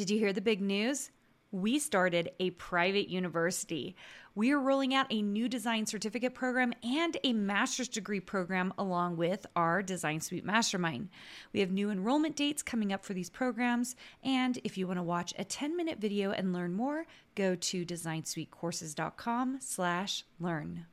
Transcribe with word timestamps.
Did 0.00 0.08
you 0.08 0.18
hear 0.18 0.32
the 0.32 0.40
big 0.40 0.62
news? 0.62 1.10
We 1.52 1.78
started 1.78 2.30
a 2.40 2.52
private 2.52 3.10
university. 3.10 3.96
We 4.34 4.50
are 4.50 4.58
rolling 4.58 4.94
out 4.94 5.08
a 5.10 5.20
new 5.20 5.46
design 5.46 5.84
certificate 5.84 6.32
program 6.32 6.72
and 6.82 7.18
a 7.22 7.34
master's 7.34 7.86
degree 7.86 8.20
program 8.20 8.72
along 8.78 9.18
with 9.18 9.44
our 9.54 9.82
Design 9.82 10.22
Suite 10.22 10.46
Mastermind. 10.46 11.10
We 11.52 11.60
have 11.60 11.70
new 11.70 11.90
enrollment 11.90 12.34
dates 12.34 12.62
coming 12.62 12.94
up 12.94 13.04
for 13.04 13.12
these 13.12 13.28
programs. 13.28 13.94
And 14.24 14.58
if 14.64 14.78
you 14.78 14.86
want 14.86 15.00
to 15.00 15.02
watch 15.02 15.34
a 15.38 15.44
10 15.44 15.76
minute 15.76 15.98
video 15.98 16.30
and 16.30 16.54
learn 16.54 16.72
more, 16.72 17.04
go 17.34 17.54
to 17.54 17.84
designsuitecourses.com 17.84 19.58
slash 19.60 20.24
learn. 20.38 20.86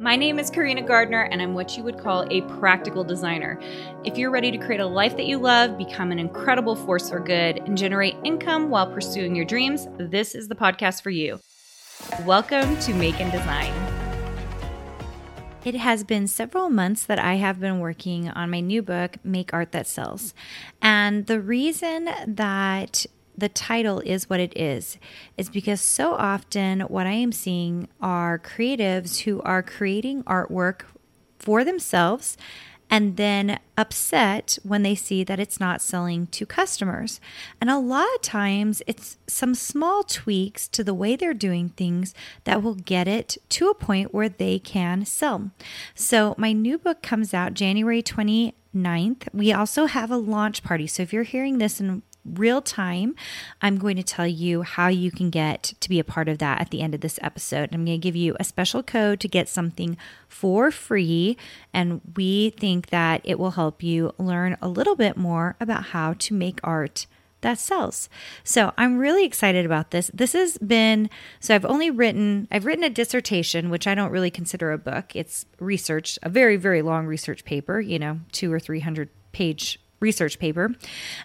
My 0.00 0.14
name 0.14 0.38
is 0.38 0.48
Carina 0.48 0.82
Gardner, 0.82 1.22
and 1.22 1.42
I'm 1.42 1.54
what 1.54 1.76
you 1.76 1.82
would 1.82 1.98
call 1.98 2.24
a 2.30 2.42
practical 2.42 3.02
designer. 3.02 3.58
If 4.04 4.16
you're 4.16 4.30
ready 4.30 4.52
to 4.52 4.56
create 4.56 4.80
a 4.80 4.86
life 4.86 5.16
that 5.16 5.26
you 5.26 5.38
love, 5.38 5.76
become 5.76 6.12
an 6.12 6.20
incredible 6.20 6.76
force 6.76 7.10
for 7.10 7.18
good, 7.18 7.58
and 7.66 7.76
generate 7.76 8.14
income 8.22 8.70
while 8.70 8.86
pursuing 8.86 9.34
your 9.34 9.44
dreams, 9.44 9.88
this 9.98 10.36
is 10.36 10.46
the 10.46 10.54
podcast 10.54 11.02
for 11.02 11.10
you. 11.10 11.40
Welcome 12.24 12.78
to 12.78 12.94
Make 12.94 13.20
and 13.20 13.32
Design. 13.32 13.72
It 15.64 15.74
has 15.74 16.04
been 16.04 16.28
several 16.28 16.70
months 16.70 17.04
that 17.04 17.18
I 17.18 17.34
have 17.34 17.58
been 17.58 17.80
working 17.80 18.28
on 18.30 18.50
my 18.50 18.60
new 18.60 18.82
book, 18.82 19.16
Make 19.24 19.52
Art 19.52 19.72
That 19.72 19.88
Sells. 19.88 20.32
And 20.80 21.26
the 21.26 21.40
reason 21.40 22.08
that 22.24 23.04
the 23.38 23.48
title 23.48 24.00
is 24.00 24.28
what 24.28 24.40
it 24.40 24.52
is 24.56 24.98
is 25.36 25.48
because 25.48 25.80
so 25.80 26.14
often 26.14 26.80
what 26.80 27.06
I 27.06 27.12
am 27.12 27.32
seeing 27.32 27.88
are 28.00 28.38
creatives 28.38 29.20
who 29.20 29.40
are 29.42 29.62
creating 29.62 30.24
artwork 30.24 30.82
for 31.38 31.62
themselves 31.62 32.36
and 32.90 33.16
then 33.16 33.58
upset 33.76 34.58
when 34.62 34.82
they 34.82 34.94
see 34.94 35.22
that 35.22 35.38
it's 35.38 35.60
not 35.60 35.82
selling 35.82 36.26
to 36.28 36.46
customers. 36.46 37.20
And 37.60 37.68
a 37.68 37.78
lot 37.78 38.08
of 38.14 38.22
times 38.22 38.82
it's 38.86 39.18
some 39.26 39.54
small 39.54 40.02
tweaks 40.02 40.66
to 40.68 40.82
the 40.82 40.94
way 40.94 41.14
they're 41.14 41.34
doing 41.34 41.68
things 41.70 42.14
that 42.44 42.62
will 42.62 42.74
get 42.74 43.06
it 43.06 43.36
to 43.50 43.68
a 43.68 43.74
point 43.74 44.14
where 44.14 44.28
they 44.28 44.58
can 44.58 45.04
sell. 45.04 45.50
So 45.94 46.34
my 46.38 46.52
new 46.52 46.78
book 46.78 47.02
comes 47.02 47.34
out 47.34 47.54
January 47.54 48.02
29th. 48.02 49.28
We 49.34 49.52
also 49.52 49.84
have 49.84 50.10
a 50.10 50.16
launch 50.16 50.62
party. 50.62 50.86
So 50.86 51.02
if 51.02 51.12
you're 51.12 51.24
hearing 51.24 51.58
this 51.58 51.80
in 51.80 52.02
real 52.34 52.62
time, 52.62 53.14
I'm 53.62 53.78
going 53.78 53.96
to 53.96 54.02
tell 54.02 54.26
you 54.26 54.62
how 54.62 54.88
you 54.88 55.10
can 55.10 55.30
get 55.30 55.74
to 55.80 55.88
be 55.88 55.98
a 55.98 56.04
part 56.04 56.28
of 56.28 56.38
that 56.38 56.60
at 56.60 56.70
the 56.70 56.80
end 56.80 56.94
of 56.94 57.00
this 57.00 57.18
episode. 57.22 57.70
I'm 57.72 57.84
going 57.84 58.00
to 58.00 58.04
give 58.04 58.16
you 58.16 58.36
a 58.38 58.44
special 58.44 58.82
code 58.82 59.20
to 59.20 59.28
get 59.28 59.48
something 59.48 59.96
for 60.28 60.70
free. 60.70 61.36
And 61.72 62.00
we 62.16 62.50
think 62.50 62.90
that 62.90 63.20
it 63.24 63.38
will 63.38 63.52
help 63.52 63.82
you 63.82 64.12
learn 64.18 64.56
a 64.60 64.68
little 64.68 64.96
bit 64.96 65.16
more 65.16 65.56
about 65.60 65.86
how 65.86 66.14
to 66.14 66.34
make 66.34 66.60
art 66.62 67.06
that 67.40 67.58
sells. 67.58 68.08
So 68.42 68.72
I'm 68.76 68.98
really 68.98 69.24
excited 69.24 69.64
about 69.64 69.90
this. 69.90 70.10
This 70.12 70.32
has 70.32 70.58
been 70.58 71.08
so 71.40 71.54
I've 71.54 71.64
only 71.64 71.90
written 71.90 72.48
I've 72.50 72.66
written 72.66 72.84
a 72.84 72.90
dissertation, 72.90 73.70
which 73.70 73.86
I 73.86 73.94
don't 73.94 74.10
really 74.10 74.30
consider 74.30 74.72
a 74.72 74.78
book. 74.78 75.14
It's 75.14 75.46
research, 75.60 76.18
a 76.22 76.28
very 76.28 76.56
very 76.56 76.82
long 76.82 77.06
research 77.06 77.44
paper, 77.44 77.80
you 77.80 77.98
know, 77.98 78.20
2 78.32 78.52
or 78.52 78.58
300 78.58 79.08
page 79.32 79.78
research 80.00 80.38
paper. 80.38 80.74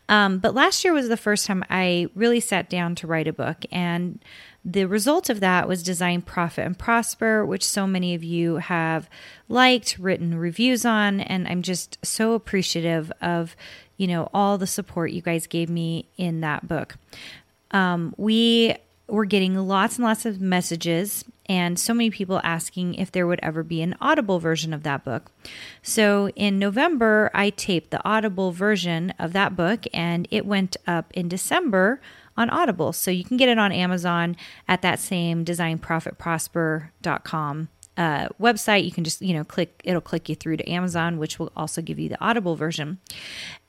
Um, 0.10 0.40
but 0.40 0.54
last 0.54 0.84
year 0.84 0.94
was 0.94 1.10
the 1.10 1.18
first 1.18 1.46
time 1.46 1.64
I 1.70 2.08
really 2.16 2.40
sat 2.40 2.70
down 2.70 2.96
to 2.96 3.08
write 3.08 3.28
a 3.28 3.34
book. 3.34 3.66
And 3.72 4.20
the 4.66 4.86
result 4.86 5.30
of 5.30 5.40
that 5.42 5.68
was 5.68 5.84
Design 5.84 6.22
Profit 6.22 6.66
and 6.66 6.78
Prosper, 6.78 7.46
which 7.46 7.66
so 7.66 7.86
many 7.86 8.16
of 8.16 8.24
you 8.24 8.58
have 8.58 9.10
liked, 9.50 9.98
written 10.00 10.38
reviews 10.38 10.86
on. 10.86 11.20
And 11.20 11.48
I'm 11.48 11.62
just 11.62 11.98
so 12.04 12.34
appreciative 12.34 13.12
of, 13.22 13.56
you 13.98 14.08
know, 14.08 14.30
all 14.34 14.58
the 14.58 14.68
support 14.68 15.12
you 15.12 15.22
guys 15.22 15.48
gave 15.48 15.70
me 15.70 16.06
in 16.18 16.42
that 16.42 16.68
book. 16.68 16.96
Um, 17.72 18.14
we 18.18 18.76
were 19.08 19.26
getting 19.26 19.56
lots 19.56 19.98
and 19.98 20.06
lots 20.06 20.26
of 20.26 20.42
messages 20.42 21.24
and 21.48 21.78
so 21.78 21.94
many 21.94 22.10
people 22.10 22.40
asking 22.44 22.96
if 22.96 23.12
there 23.12 23.28
would 23.28 23.42
ever 23.44 23.62
be 23.64 23.82
an 23.82 23.96
audible 24.00 24.40
version 24.40 24.74
of 24.74 24.84
that 24.84 25.04
book. 25.04 25.30
So 25.82 26.30
in 26.30 26.58
November, 26.58 27.30
I 27.34 27.50
taped 27.50 27.92
the 27.92 28.02
audible 28.06 28.54
version 28.54 29.14
of 29.20 29.34
that 29.34 29.54
book 29.56 29.84
and 29.94 30.28
it 30.32 30.46
went 30.46 30.78
up 30.88 31.12
in 31.14 31.28
December 31.28 32.00
on 32.38 32.50
Audible. 32.50 32.94
So 32.94 33.12
you 33.12 33.24
can 33.24 33.38
get 33.38 33.50
it 33.50 33.60
on 33.60 33.72
Amazon 33.72 34.36
at 34.68 34.82
that 34.82 35.00
same 35.00 35.46
designprofitprosper.com 35.46 37.70
uh, 37.98 38.28
website. 38.42 38.86
You 38.86 38.92
can 38.92 39.04
just, 39.04 39.22
you 39.22 39.34
know, 39.34 39.44
click, 39.44 39.82
it'll 39.84 40.02
click 40.02 40.30
you 40.30 40.36
through 40.36 40.58
to 40.58 40.70
Amazon, 40.70 41.18
which 41.20 41.40
will 41.40 41.52
also 41.56 41.82
give 41.82 42.00
you 42.00 42.10
the 42.10 42.20
Audible 42.20 42.56
version. 42.56 43.00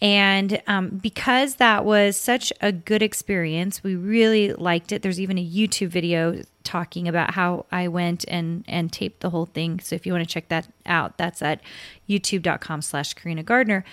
And 0.00 0.62
um, 0.66 0.90
because 1.02 1.56
that 1.56 1.84
was 1.84 2.16
such 2.16 2.52
a 2.60 2.72
good 2.72 3.02
experience, 3.02 3.82
we 3.82 3.96
really 3.96 4.52
liked 4.52 4.92
it. 4.92 5.02
There's 5.02 5.20
even 5.20 5.38
a 5.38 5.46
YouTube 5.46 5.88
video 5.88 6.42
talking 6.62 7.06
about 7.06 7.34
how 7.34 7.66
I 7.70 7.88
went 7.88 8.24
and 8.26 8.64
and 8.66 8.90
taped 8.90 9.20
the 9.20 9.30
whole 9.30 9.46
thing. 9.46 9.80
So 9.80 9.94
if 9.94 10.06
you 10.06 10.12
want 10.12 10.26
to 10.26 10.32
check 10.32 10.48
that 10.48 10.66
out, 10.86 11.18
that's 11.18 11.42
at 11.42 11.60
youtube.com 12.08 12.82
slash 12.82 13.12
Carina 13.14 13.42
Gardner. 13.42 13.84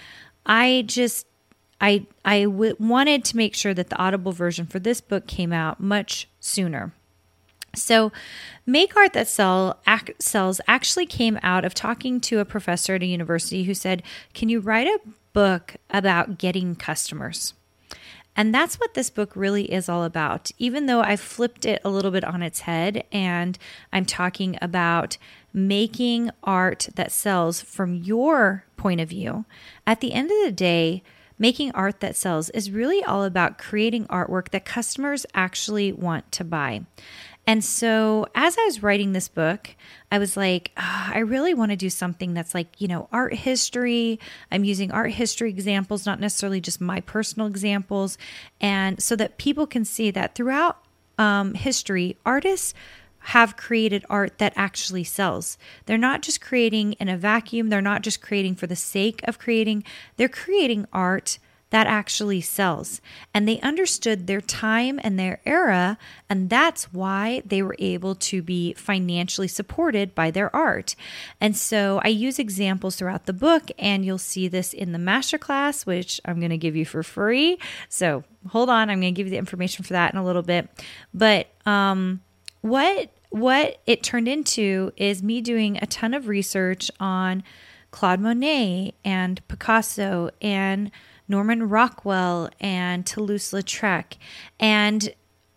I 0.45 0.85
just 0.87 1.27
I 1.81 2.05
I 2.23 2.43
w- 2.43 2.75
wanted 2.79 3.25
to 3.25 3.37
make 3.37 3.55
sure 3.55 3.73
that 3.73 3.89
the 3.89 3.97
audible 3.97 4.31
version 4.31 4.65
for 4.65 4.79
this 4.79 5.01
book 5.01 5.27
came 5.27 5.51
out 5.51 5.79
much 5.81 6.29
sooner. 6.39 6.93
So, 7.73 8.11
Make 8.65 8.95
Art 8.97 9.13
That 9.13 9.27
ac- 9.87 10.13
Sells 10.19 10.61
actually 10.67 11.05
came 11.05 11.39
out 11.41 11.65
of 11.65 11.73
talking 11.73 12.19
to 12.21 12.39
a 12.39 12.45
professor 12.45 12.95
at 12.95 13.03
a 13.03 13.05
university 13.05 13.63
who 13.63 13.73
said, 13.73 14.03
Can 14.33 14.49
you 14.49 14.59
write 14.59 14.87
a 14.87 14.99
book 15.33 15.77
about 15.89 16.37
getting 16.37 16.75
customers? 16.75 17.53
And 18.35 18.53
that's 18.53 18.79
what 18.79 18.93
this 18.93 19.09
book 19.09 19.35
really 19.35 19.71
is 19.71 19.89
all 19.89 20.03
about. 20.03 20.51
Even 20.57 20.85
though 20.85 21.01
I 21.01 21.15
flipped 21.15 21.65
it 21.65 21.81
a 21.83 21.89
little 21.89 22.11
bit 22.11 22.23
on 22.23 22.41
its 22.41 22.61
head 22.61 23.03
and 23.11 23.57
I'm 23.91 24.05
talking 24.05 24.57
about 24.61 25.17
making 25.53 26.31
art 26.43 26.89
that 26.95 27.11
sells 27.11 27.61
from 27.61 27.93
your 27.95 28.65
point 28.77 29.01
of 29.01 29.09
view, 29.09 29.45
at 29.85 29.99
the 29.99 30.13
end 30.13 30.31
of 30.31 30.37
the 30.45 30.51
day, 30.51 31.03
making 31.37 31.71
art 31.71 31.99
that 31.99 32.15
sells 32.15 32.49
is 32.51 32.71
really 32.71 33.03
all 33.03 33.23
about 33.23 33.57
creating 33.57 34.05
artwork 34.05 34.49
that 34.51 34.63
customers 34.63 35.25
actually 35.33 35.91
want 35.91 36.31
to 36.31 36.43
buy. 36.43 36.81
And 37.47 37.63
so, 37.63 38.27
as 38.35 38.55
I 38.57 38.65
was 38.65 38.83
writing 38.83 39.13
this 39.13 39.27
book, 39.27 39.75
I 40.11 40.19
was 40.19 40.37
like, 40.37 40.71
oh, 40.77 41.09
I 41.13 41.19
really 41.19 41.53
want 41.53 41.71
to 41.71 41.75
do 41.75 41.89
something 41.89 42.33
that's 42.33 42.53
like, 42.53 42.79
you 42.79 42.87
know, 42.87 43.09
art 43.11 43.33
history. 43.33 44.19
I'm 44.51 44.63
using 44.63 44.91
art 44.91 45.11
history 45.11 45.49
examples, 45.49 46.05
not 46.05 46.19
necessarily 46.19 46.61
just 46.61 46.79
my 46.79 47.01
personal 47.01 47.47
examples. 47.47 48.17
And 48.59 49.01
so 49.01 49.15
that 49.15 49.37
people 49.37 49.65
can 49.65 49.85
see 49.85 50.11
that 50.11 50.35
throughout 50.35 50.77
um, 51.17 51.55
history, 51.55 52.17
artists 52.25 52.73
have 53.25 53.57
created 53.57 54.05
art 54.09 54.37
that 54.39 54.53
actually 54.55 55.03
sells. 55.03 55.57
They're 55.85 55.97
not 55.97 56.21
just 56.21 56.41
creating 56.41 56.93
in 56.93 57.09
a 57.09 57.17
vacuum, 57.17 57.69
they're 57.69 57.81
not 57.81 58.01
just 58.01 58.21
creating 58.21 58.55
for 58.55 58.67
the 58.67 58.75
sake 58.75 59.21
of 59.25 59.37
creating, 59.37 59.83
they're 60.17 60.29
creating 60.29 60.87
art 60.91 61.37
that 61.71 61.87
actually 61.87 62.41
sells. 62.41 63.01
And 63.33 63.47
they 63.47 63.59
understood 63.61 64.27
their 64.27 64.41
time 64.41 64.99
and 65.03 65.17
their 65.17 65.39
era, 65.45 65.97
and 66.29 66.49
that's 66.49 66.93
why 66.93 67.41
they 67.45 67.63
were 67.63 67.75
able 67.79 68.13
to 68.15 68.41
be 68.41 68.73
financially 68.73 69.47
supported 69.47 70.13
by 70.13 70.31
their 70.31 70.53
art. 70.55 70.95
And 71.39 71.57
so 71.57 71.99
I 72.03 72.09
use 72.09 72.39
examples 72.39 72.97
throughout 72.97 73.25
the 73.25 73.33
book, 73.33 73.71
and 73.79 74.05
you'll 74.05 74.17
see 74.17 74.47
this 74.47 74.73
in 74.73 74.91
the 74.91 74.99
masterclass, 74.99 75.85
which 75.85 76.21
I'm 76.25 76.39
going 76.39 76.51
to 76.51 76.57
give 76.57 76.75
you 76.75 76.85
for 76.85 77.03
free. 77.03 77.57
So 77.89 78.23
hold 78.49 78.69
on, 78.69 78.89
I'm 78.89 78.99
going 78.99 79.13
to 79.13 79.17
give 79.17 79.27
you 79.27 79.31
the 79.31 79.37
information 79.37 79.83
for 79.83 79.93
that 79.93 80.13
in 80.13 80.19
a 80.19 80.25
little 80.25 80.43
bit. 80.43 80.69
But 81.13 81.47
um, 81.65 82.21
what 82.61 83.11
what 83.29 83.79
it 83.87 84.03
turned 84.03 84.27
into 84.27 84.91
is 84.97 85.23
me 85.23 85.39
doing 85.39 85.77
a 85.81 85.85
ton 85.85 86.13
of 86.13 86.27
research 86.27 86.91
on 86.99 87.43
Claude 87.91 88.19
Monet 88.19 88.93
and 89.05 89.45
Picasso 89.47 90.31
and 90.41 90.91
Norman 91.31 91.67
Rockwell 91.67 92.49
and 92.59 93.05
Toulouse 93.05 93.51
Lautrec. 93.51 94.17
And 94.59 95.11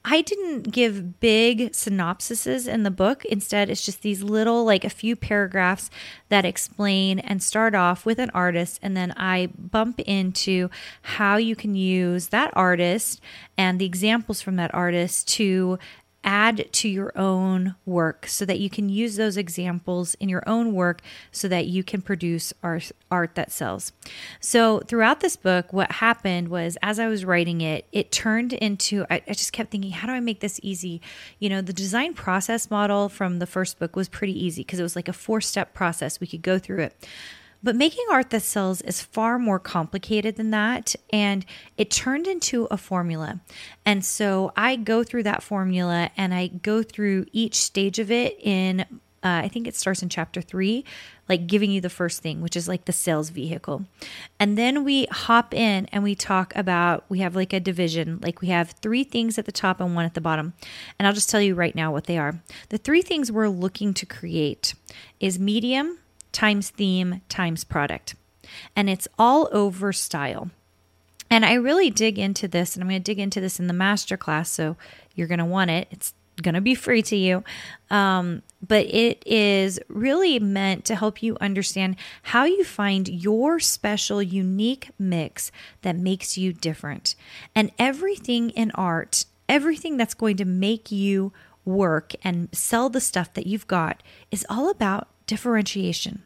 I 0.06 0.20
didn't 0.20 0.70
give 0.70 1.18
big 1.18 1.72
synopsises 1.72 2.68
in 2.68 2.82
the 2.82 2.90
book. 2.90 3.24
Instead, 3.24 3.70
it's 3.70 3.84
just 3.84 4.02
these 4.02 4.22
little, 4.22 4.64
like 4.64 4.84
a 4.84 4.90
few 4.90 5.16
paragraphs 5.16 5.88
that 6.28 6.44
explain 6.44 7.18
and 7.18 7.42
start 7.42 7.74
off 7.74 8.04
with 8.04 8.18
an 8.18 8.30
artist. 8.30 8.78
And 8.82 8.94
then 8.94 9.12
I 9.16 9.48
bump 9.58 10.00
into 10.00 10.68
how 11.02 11.36
you 11.36 11.56
can 11.56 11.74
use 11.74 12.28
that 12.28 12.50
artist 12.54 13.20
and 13.56 13.80
the 13.80 13.86
examples 13.86 14.42
from 14.42 14.56
that 14.56 14.74
artist 14.74 15.26
to 15.28 15.78
add 16.24 16.72
to 16.72 16.88
your 16.88 17.16
own 17.16 17.74
work 17.86 18.26
so 18.26 18.44
that 18.44 18.58
you 18.58 18.70
can 18.70 18.88
use 18.88 19.16
those 19.16 19.36
examples 19.36 20.14
in 20.14 20.28
your 20.28 20.42
own 20.46 20.72
work 20.72 21.02
so 21.30 21.46
that 21.48 21.66
you 21.66 21.84
can 21.84 22.00
produce 22.00 22.52
art, 22.62 22.90
art 23.10 23.34
that 23.34 23.52
sells. 23.52 23.92
So, 24.40 24.80
throughout 24.80 25.20
this 25.20 25.36
book, 25.36 25.72
what 25.72 25.92
happened 25.92 26.48
was 26.48 26.76
as 26.82 26.98
I 26.98 27.06
was 27.06 27.24
writing 27.24 27.60
it, 27.60 27.86
it 27.92 28.10
turned 28.10 28.52
into, 28.54 29.04
I, 29.10 29.22
I 29.28 29.34
just 29.34 29.52
kept 29.52 29.70
thinking, 29.70 29.92
how 29.92 30.06
do 30.06 30.14
I 30.14 30.20
make 30.20 30.40
this 30.40 30.58
easy? 30.62 31.00
You 31.38 31.48
know, 31.50 31.60
the 31.60 31.72
design 31.72 32.14
process 32.14 32.70
model 32.70 33.08
from 33.08 33.38
the 33.38 33.46
first 33.46 33.78
book 33.78 33.94
was 33.94 34.08
pretty 34.08 34.44
easy 34.44 34.62
because 34.62 34.80
it 34.80 34.84
was 34.84 34.96
like 34.96 35.08
a 35.08 35.12
four 35.12 35.40
step 35.40 35.74
process. 35.74 36.20
We 36.20 36.26
could 36.26 36.42
go 36.42 36.58
through 36.58 36.80
it. 36.80 37.06
But 37.64 37.76
making 37.76 38.04
art 38.12 38.28
that 38.28 38.82
is 38.84 39.00
far 39.00 39.38
more 39.38 39.58
complicated 39.58 40.36
than 40.36 40.50
that. 40.50 40.94
And 41.10 41.46
it 41.78 41.90
turned 41.90 42.26
into 42.26 42.68
a 42.70 42.76
formula. 42.76 43.40
And 43.86 44.04
so 44.04 44.52
I 44.54 44.76
go 44.76 45.02
through 45.02 45.22
that 45.22 45.42
formula 45.42 46.10
and 46.14 46.34
I 46.34 46.48
go 46.48 46.82
through 46.82 47.24
each 47.32 47.54
stage 47.54 47.98
of 47.98 48.10
it 48.10 48.38
in, 48.38 48.82
uh, 48.82 48.84
I 49.22 49.48
think 49.48 49.66
it 49.66 49.74
starts 49.74 50.02
in 50.02 50.10
chapter 50.10 50.42
three, 50.42 50.84
like 51.26 51.46
giving 51.46 51.70
you 51.70 51.80
the 51.80 51.88
first 51.88 52.20
thing, 52.20 52.42
which 52.42 52.54
is 52.54 52.68
like 52.68 52.84
the 52.84 52.92
sales 52.92 53.30
vehicle. 53.30 53.86
And 54.38 54.58
then 54.58 54.84
we 54.84 55.06
hop 55.06 55.54
in 55.54 55.86
and 55.86 56.04
we 56.04 56.14
talk 56.14 56.54
about, 56.54 57.06
we 57.08 57.20
have 57.20 57.34
like 57.34 57.54
a 57.54 57.60
division, 57.60 58.18
like 58.22 58.42
we 58.42 58.48
have 58.48 58.72
three 58.72 59.04
things 59.04 59.38
at 59.38 59.46
the 59.46 59.52
top 59.52 59.80
and 59.80 59.94
one 59.94 60.04
at 60.04 60.12
the 60.12 60.20
bottom. 60.20 60.52
And 60.98 61.08
I'll 61.08 61.14
just 61.14 61.30
tell 61.30 61.40
you 61.40 61.54
right 61.54 61.74
now 61.74 61.90
what 61.90 62.04
they 62.04 62.18
are. 62.18 62.42
The 62.68 62.76
three 62.76 63.00
things 63.00 63.32
we're 63.32 63.48
looking 63.48 63.94
to 63.94 64.04
create 64.04 64.74
is 65.18 65.38
medium 65.38 65.98
times 66.34 66.68
theme 66.68 67.22
times 67.30 67.64
product. 67.64 68.14
And 68.76 68.90
it's 68.90 69.08
all 69.18 69.48
over 69.52 69.92
style. 69.92 70.50
And 71.30 71.46
I 71.46 71.54
really 71.54 71.88
dig 71.88 72.18
into 72.18 72.46
this, 72.46 72.74
and 72.74 72.82
I'm 72.82 72.88
going 72.88 73.00
to 73.00 73.04
dig 73.04 73.18
into 73.18 73.40
this 73.40 73.58
in 73.58 73.66
the 73.66 73.74
masterclass. 73.74 74.48
So 74.48 74.76
you're 75.14 75.26
going 75.26 75.38
to 75.38 75.44
want 75.44 75.70
it. 75.70 75.88
It's 75.90 76.12
going 76.42 76.54
to 76.54 76.60
be 76.60 76.74
free 76.74 77.02
to 77.02 77.16
you. 77.16 77.42
Um, 77.90 78.42
but 78.66 78.86
it 78.86 79.22
is 79.26 79.80
really 79.88 80.38
meant 80.38 80.84
to 80.86 80.96
help 80.96 81.22
you 81.22 81.36
understand 81.40 81.96
how 82.22 82.44
you 82.44 82.64
find 82.64 83.08
your 83.08 83.60
special, 83.60 84.22
unique 84.22 84.90
mix 84.98 85.50
that 85.82 85.96
makes 85.96 86.36
you 86.36 86.52
different. 86.52 87.14
And 87.54 87.70
everything 87.78 88.50
in 88.50 88.70
art, 88.72 89.24
everything 89.48 89.96
that's 89.96 90.14
going 90.14 90.36
to 90.38 90.44
make 90.44 90.90
you 90.90 91.32
work 91.64 92.12
and 92.22 92.48
sell 92.52 92.90
the 92.90 93.00
stuff 93.00 93.32
that 93.34 93.46
you've 93.46 93.66
got, 93.66 94.02
is 94.30 94.46
all 94.50 94.68
about 94.68 95.08
differentiation. 95.26 96.22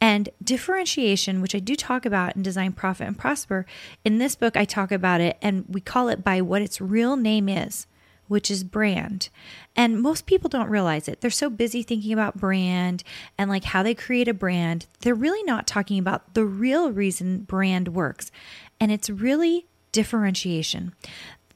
And 0.00 0.28
differentiation, 0.42 1.40
which 1.40 1.54
I 1.54 1.58
do 1.58 1.74
talk 1.74 2.06
about 2.06 2.36
in 2.36 2.42
Design, 2.42 2.72
Profit, 2.72 3.08
and 3.08 3.18
Prosper, 3.18 3.66
in 4.04 4.18
this 4.18 4.36
book, 4.36 4.56
I 4.56 4.64
talk 4.64 4.92
about 4.92 5.20
it 5.20 5.36
and 5.42 5.64
we 5.68 5.80
call 5.80 6.08
it 6.08 6.22
by 6.22 6.40
what 6.40 6.62
its 6.62 6.80
real 6.80 7.16
name 7.16 7.48
is, 7.48 7.86
which 8.28 8.50
is 8.50 8.62
brand. 8.62 9.28
And 9.74 10.00
most 10.00 10.26
people 10.26 10.48
don't 10.48 10.70
realize 10.70 11.08
it. 11.08 11.20
They're 11.20 11.30
so 11.30 11.50
busy 11.50 11.82
thinking 11.82 12.12
about 12.12 12.38
brand 12.38 13.02
and 13.36 13.50
like 13.50 13.64
how 13.64 13.82
they 13.82 13.94
create 13.94 14.28
a 14.28 14.34
brand. 14.34 14.86
They're 15.00 15.14
really 15.14 15.42
not 15.42 15.66
talking 15.66 15.98
about 15.98 16.34
the 16.34 16.44
real 16.44 16.92
reason 16.92 17.40
brand 17.40 17.88
works. 17.88 18.30
And 18.78 18.92
it's 18.92 19.10
really 19.10 19.66
differentiation. 19.90 20.94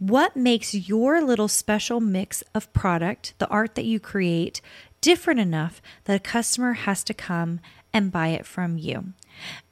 What 0.01 0.35
makes 0.35 0.75
your 0.75 1.23
little 1.23 1.47
special 1.47 2.01
mix 2.01 2.43
of 2.57 2.73
product, 2.73 3.35
the 3.39 3.47
art 3.47 3.77
that 3.77 3.85
you 3.85 4.01
create, 4.01 4.61
different 5.03 5.41
enough 5.41 5.83
that 6.05 6.17
a 6.17 6.21
customer 6.21 6.73
has 6.73 7.05
to 7.05 7.13
come 7.13 7.61
and 7.93 8.11
buy 8.11 8.29
it 8.29 8.47
from 8.47 8.79
you. 8.79 9.13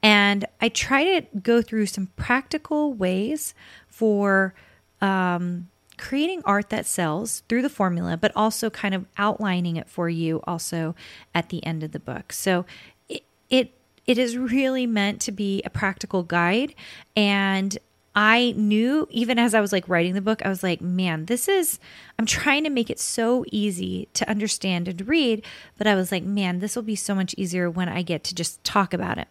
And 0.03 0.45
I 0.61 0.69
try 0.69 1.21
to 1.21 1.39
go 1.39 1.63
through 1.63 1.87
some 1.87 2.09
practical 2.17 2.93
ways 2.93 3.55
for 3.89 4.53
um, 5.01 5.69
creating 5.97 6.43
art 6.45 6.69
that 6.71 6.85
sells 6.85 7.43
through 7.49 7.63
the 7.63 7.71
formula, 7.71 8.17
but 8.17 8.33
also 8.37 8.69
kind 8.69 8.95
of 8.95 9.07
outlining 9.17 9.77
it 9.77 9.89
for 9.89 10.09
you 10.09 10.43
also 10.45 10.95
at 11.35 11.49
the 11.49 11.65
end 11.65 11.83
of 11.83 11.93
the 11.93 12.01
book. 12.01 12.33
So 12.33 12.67
it, 13.09 13.23
it 13.49 13.73
it 14.07 14.19
is 14.19 14.37
really 14.37 14.87
meant 14.87 15.21
to 15.21 15.31
be 15.31 15.63
a 15.65 15.71
practical 15.71 16.25
guide 16.25 16.75
and 17.15 17.79
I 18.15 18.55
knew 18.57 19.07
even 19.11 19.39
as 19.39 19.55
I 19.55 19.61
was 19.61 19.73
like 19.73 19.89
writing 19.89 20.15
the 20.15 20.21
book, 20.21 20.45
I 20.45 20.49
was 20.49 20.63
like, 20.63 20.81
man, 20.81 21.27
this 21.27 21.47
is, 21.49 21.79
I'm 22.19 22.27
trying 22.27 22.65
to 22.65 22.71
make 22.71 22.91
it 22.91 22.99
so 22.99 23.45
easy 23.53 24.09
to 24.15 24.29
understand 24.29 24.89
and 24.89 25.07
read. 25.07 25.45
But 25.79 25.87
I 25.87 25.95
was 25.95 26.11
like, 26.11 26.25
man, 26.25 26.59
this 26.59 26.75
will 26.75 26.83
be 26.83 26.97
so 26.97 27.15
much 27.15 27.35
easier 27.39 27.71
when 27.71 27.89
I 27.89 28.03
get 28.03 28.25
to 28.25 28.35
just 28.35 28.63
talk 28.65 28.93
about 28.93 29.19
it. 29.19 29.29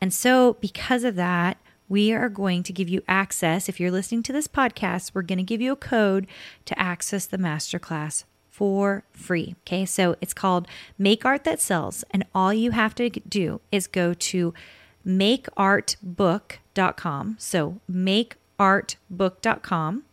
And 0.00 0.12
so, 0.12 0.58
because 0.60 1.04
of 1.04 1.14
that, 1.16 1.56
we 1.88 2.12
are 2.12 2.28
going 2.28 2.62
to 2.64 2.72
give 2.72 2.88
you 2.88 3.02
access. 3.08 3.68
If 3.68 3.80
you're 3.80 3.90
listening 3.90 4.22
to 4.24 4.32
this 4.32 4.46
podcast, 4.46 5.12
we're 5.14 5.22
going 5.22 5.38
to 5.38 5.42
give 5.42 5.62
you 5.62 5.72
a 5.72 5.76
code 5.76 6.26
to 6.66 6.78
access 6.78 7.24
the 7.24 7.38
masterclass 7.38 8.24
for 8.50 9.04
free. 9.12 9.54
Okay. 9.62 9.86
So 9.86 10.16
it's 10.20 10.34
called 10.34 10.68
Make 10.98 11.24
Art 11.24 11.44
That 11.44 11.60
Sells. 11.60 12.04
And 12.10 12.26
all 12.34 12.52
you 12.52 12.72
have 12.72 12.94
to 12.96 13.08
do 13.08 13.60
is 13.72 13.86
go 13.86 14.12
to 14.12 14.52
makeartbook.com. 15.08 17.36
So 17.38 17.80
makeartbook.com. 17.90 20.04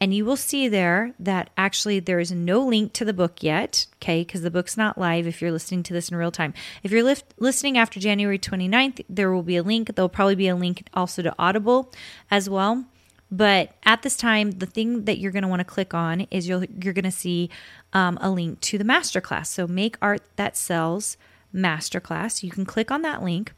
And 0.00 0.14
you 0.14 0.24
will 0.24 0.36
see 0.36 0.68
there 0.68 1.12
that 1.18 1.50
actually 1.56 1.98
there 1.98 2.20
is 2.20 2.30
no 2.30 2.64
link 2.64 2.92
to 2.92 3.04
the 3.04 3.12
book 3.12 3.42
yet, 3.42 3.86
okay, 3.96 4.20
because 4.20 4.42
the 4.42 4.50
book's 4.50 4.76
not 4.76 4.96
live 4.96 5.26
if 5.26 5.42
you're 5.42 5.50
listening 5.50 5.82
to 5.82 5.92
this 5.92 6.08
in 6.08 6.16
real 6.16 6.30
time. 6.30 6.54
If 6.84 6.92
you're 6.92 7.02
li- 7.02 7.16
listening 7.38 7.76
after 7.76 7.98
January 7.98 8.38
29th, 8.38 9.04
there 9.08 9.32
will 9.32 9.42
be 9.42 9.56
a 9.56 9.62
link. 9.64 9.92
There'll 9.94 10.08
probably 10.08 10.36
be 10.36 10.46
a 10.46 10.54
link 10.54 10.86
also 10.94 11.22
to 11.22 11.34
Audible 11.36 11.92
as 12.30 12.48
well. 12.48 12.84
But 13.30 13.74
at 13.84 14.02
this 14.02 14.16
time, 14.16 14.52
the 14.52 14.66
thing 14.66 15.04
that 15.04 15.18
you're 15.18 15.32
going 15.32 15.42
to 15.42 15.48
want 15.48 15.60
to 15.60 15.64
click 15.64 15.92
on 15.92 16.22
is 16.30 16.48
you'll, 16.48 16.64
you're 16.64 16.94
going 16.94 17.04
to 17.04 17.10
see 17.10 17.50
um, 17.92 18.18
a 18.20 18.30
link 18.30 18.60
to 18.60 18.78
the 18.78 18.84
masterclass. 18.84 19.48
So, 19.48 19.66
Make 19.66 19.96
Art 20.00 20.22
That 20.36 20.56
Sells 20.56 21.16
Masterclass. 21.54 22.42
You 22.42 22.50
can 22.50 22.64
click 22.64 22.90
on 22.90 23.02
that 23.02 23.22
link. 23.22 23.52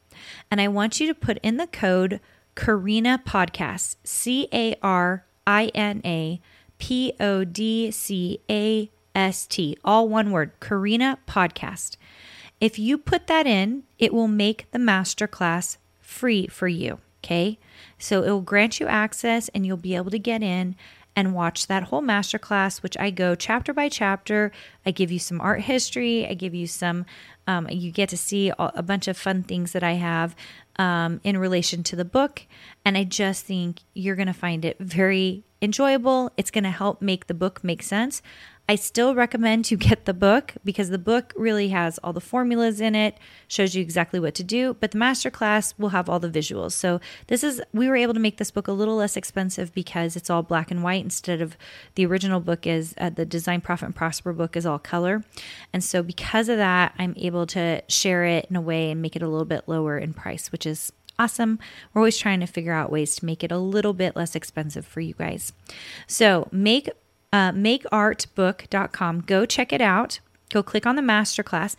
And 0.50 0.60
I 0.60 0.68
want 0.68 1.00
you 1.00 1.06
to 1.06 1.14
put 1.14 1.38
in 1.42 1.56
the 1.56 1.66
code 1.66 2.20
Carina 2.54 3.20
Podcast, 3.24 3.96
C 4.04 4.48
A 4.52 4.74
R 4.82 5.24
I 5.46 5.66
N 5.74 6.02
A 6.04 6.40
P 6.78 7.12
O 7.20 7.44
D 7.44 7.90
C 7.90 8.40
A 8.50 8.90
S 9.14 9.46
T, 9.46 9.76
all 9.84 10.08
one 10.08 10.30
word, 10.30 10.52
Carina 10.60 11.18
Podcast. 11.26 11.96
If 12.60 12.78
you 12.78 12.98
put 12.98 13.26
that 13.26 13.46
in, 13.46 13.84
it 13.98 14.12
will 14.12 14.28
make 14.28 14.70
the 14.70 14.78
masterclass 14.78 15.78
free 16.00 16.46
for 16.46 16.68
you. 16.68 16.98
Okay. 17.22 17.58
So 17.98 18.22
it 18.22 18.30
will 18.30 18.40
grant 18.40 18.80
you 18.80 18.86
access 18.86 19.48
and 19.50 19.66
you'll 19.66 19.76
be 19.76 19.94
able 19.94 20.10
to 20.10 20.18
get 20.18 20.42
in 20.42 20.74
and 21.20 21.34
watch 21.34 21.66
that 21.66 21.84
whole 21.84 22.00
masterclass, 22.00 22.82
which 22.82 22.96
I 22.96 23.10
go 23.10 23.34
chapter 23.34 23.74
by 23.74 23.90
chapter. 23.90 24.50
I 24.86 24.90
give 24.90 25.12
you 25.12 25.18
some 25.18 25.38
art 25.38 25.60
history, 25.60 26.26
I 26.26 26.32
give 26.32 26.54
you 26.54 26.66
some 26.66 27.04
um, 27.46 27.68
you 27.68 27.90
get 27.90 28.08
to 28.10 28.16
see 28.16 28.52
a 28.58 28.82
bunch 28.82 29.08
of 29.08 29.16
fun 29.16 29.42
things 29.42 29.72
that 29.72 29.82
I 29.82 29.94
have 29.94 30.36
um, 30.76 31.20
in 31.24 31.36
relation 31.36 31.82
to 31.84 31.96
the 31.96 32.04
book. 32.04 32.46
And 32.84 32.96
I 32.96 33.02
just 33.02 33.44
think 33.44 33.80
you're 33.92 34.14
going 34.14 34.28
to 34.28 34.32
find 34.32 34.64
it 34.64 34.76
very 34.78 35.42
enjoyable. 35.60 36.30
It's 36.36 36.52
going 36.52 36.64
to 36.64 36.70
help 36.70 37.02
make 37.02 37.26
the 37.26 37.34
book 37.34 37.64
make 37.64 37.82
sense. 37.82 38.22
I 38.70 38.76
still 38.76 39.16
recommend 39.16 39.68
you 39.72 39.76
get 39.76 40.04
the 40.04 40.14
book 40.14 40.54
because 40.64 40.90
the 40.90 40.98
book 40.98 41.32
really 41.34 41.70
has 41.70 41.98
all 42.04 42.12
the 42.12 42.20
formulas 42.20 42.80
in 42.80 42.94
it, 42.94 43.18
shows 43.48 43.74
you 43.74 43.82
exactly 43.82 44.20
what 44.20 44.32
to 44.36 44.44
do, 44.44 44.76
but 44.78 44.92
the 44.92 44.98
masterclass 44.98 45.74
will 45.76 45.88
have 45.88 46.08
all 46.08 46.20
the 46.20 46.30
visuals. 46.30 46.70
So 46.70 47.00
this 47.26 47.42
is 47.42 47.60
we 47.72 47.88
were 47.88 47.96
able 47.96 48.14
to 48.14 48.20
make 48.20 48.36
this 48.36 48.52
book 48.52 48.68
a 48.68 48.72
little 48.72 48.94
less 48.94 49.16
expensive 49.16 49.74
because 49.74 50.14
it's 50.14 50.30
all 50.30 50.44
black 50.44 50.70
and 50.70 50.84
white 50.84 51.02
instead 51.02 51.40
of 51.40 51.56
the 51.96 52.06
original 52.06 52.38
book 52.38 52.64
is 52.64 52.94
uh, 52.98 53.10
the 53.10 53.26
Design 53.26 53.60
Profit 53.60 53.86
and 53.86 53.96
Prosper 53.96 54.32
book 54.32 54.56
is 54.56 54.64
all 54.64 54.78
color. 54.78 55.24
And 55.72 55.82
so 55.82 56.04
because 56.04 56.48
of 56.48 56.58
that, 56.58 56.94
I'm 56.96 57.14
able 57.16 57.48
to 57.48 57.82
share 57.88 58.24
it 58.24 58.46
in 58.50 58.54
a 58.54 58.60
way 58.60 58.92
and 58.92 59.02
make 59.02 59.16
it 59.16 59.22
a 59.22 59.28
little 59.28 59.46
bit 59.46 59.64
lower 59.66 59.98
in 59.98 60.14
price, 60.14 60.52
which 60.52 60.64
is 60.64 60.92
awesome. 61.18 61.58
We're 61.92 62.02
always 62.02 62.18
trying 62.18 62.38
to 62.38 62.46
figure 62.46 62.72
out 62.72 62.92
ways 62.92 63.16
to 63.16 63.26
make 63.26 63.42
it 63.42 63.50
a 63.50 63.58
little 63.58 63.94
bit 63.94 64.14
less 64.14 64.36
expensive 64.36 64.86
for 64.86 65.00
you 65.00 65.14
guys. 65.14 65.52
So, 66.06 66.48
make 66.50 66.88
uh, 67.32 67.52
makeartbook.com. 67.52 69.20
Go 69.22 69.46
check 69.46 69.72
it 69.72 69.80
out. 69.80 70.20
Go 70.50 70.62
click 70.62 70.86
on 70.86 70.96
the 70.96 71.02
masterclass. 71.02 71.76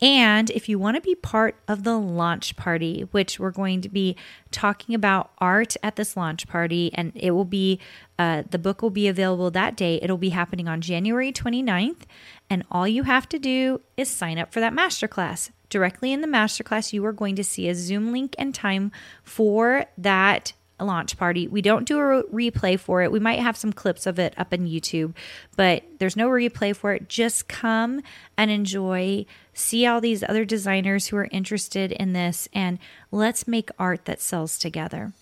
And 0.00 0.50
if 0.50 0.68
you 0.68 0.78
want 0.78 0.96
to 0.96 1.00
be 1.00 1.16
part 1.16 1.56
of 1.66 1.82
the 1.82 1.98
launch 1.98 2.54
party, 2.56 3.08
which 3.10 3.40
we're 3.40 3.50
going 3.50 3.80
to 3.80 3.88
be 3.88 4.14
talking 4.52 4.94
about 4.94 5.32
art 5.38 5.76
at 5.82 5.96
this 5.96 6.16
launch 6.16 6.46
party, 6.46 6.92
and 6.94 7.10
it 7.16 7.32
will 7.32 7.44
be, 7.44 7.80
uh, 8.16 8.44
the 8.48 8.58
book 8.60 8.80
will 8.80 8.90
be 8.90 9.08
available 9.08 9.50
that 9.50 9.76
day. 9.76 9.98
It'll 10.00 10.16
be 10.16 10.28
happening 10.28 10.68
on 10.68 10.80
January 10.80 11.32
29th. 11.32 12.02
And 12.48 12.64
all 12.70 12.86
you 12.86 13.02
have 13.04 13.28
to 13.30 13.38
do 13.38 13.80
is 13.96 14.08
sign 14.08 14.38
up 14.38 14.52
for 14.52 14.60
that 14.60 14.72
masterclass. 14.72 15.50
Directly 15.68 16.12
in 16.12 16.20
the 16.20 16.28
masterclass, 16.28 16.92
you 16.92 17.04
are 17.04 17.12
going 17.12 17.34
to 17.34 17.44
see 17.44 17.68
a 17.68 17.74
Zoom 17.74 18.12
link 18.12 18.34
and 18.38 18.54
time 18.54 18.92
for 19.22 19.86
that 19.98 20.52
launch 20.84 21.16
party. 21.16 21.48
We 21.48 21.62
don't 21.62 21.86
do 21.86 21.98
a 21.98 22.22
replay 22.24 22.78
for 22.78 23.02
it. 23.02 23.12
We 23.12 23.20
might 23.20 23.40
have 23.40 23.56
some 23.56 23.72
clips 23.72 24.06
of 24.06 24.18
it 24.18 24.34
up 24.36 24.52
on 24.52 24.66
YouTube, 24.66 25.14
but 25.56 25.84
there's 25.98 26.16
no 26.16 26.28
replay 26.28 26.74
for 26.74 26.92
it. 26.92 27.08
Just 27.08 27.48
come 27.48 28.02
and 28.36 28.50
enjoy, 28.50 29.26
see 29.54 29.86
all 29.86 30.00
these 30.00 30.22
other 30.22 30.44
designers 30.44 31.08
who 31.08 31.16
are 31.16 31.28
interested 31.30 31.92
in 31.92 32.12
this, 32.12 32.48
and 32.52 32.78
let's 33.10 33.48
make 33.48 33.70
art 33.78 34.04
that 34.04 34.20
sells 34.20 34.58
together. 34.58 35.12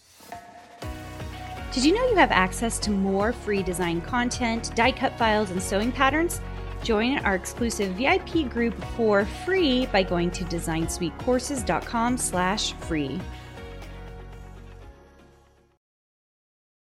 Did 1.72 1.84
you 1.84 1.92
know 1.92 2.08
you 2.08 2.16
have 2.16 2.30
access 2.30 2.78
to 2.78 2.90
more 2.90 3.32
free 3.32 3.62
design 3.62 4.00
content, 4.00 4.74
die 4.74 4.92
cut 4.92 5.16
files, 5.18 5.50
and 5.50 5.62
sewing 5.62 5.92
patterns? 5.92 6.40
Join 6.82 7.18
our 7.18 7.34
exclusive 7.34 7.92
VIP 7.94 8.48
group 8.48 8.74
for 8.96 9.24
free 9.44 9.86
by 9.86 10.02
going 10.02 10.30
to 10.30 10.44
designsuitecourses.com 10.44 12.16
slash 12.16 12.72
free. 12.74 13.20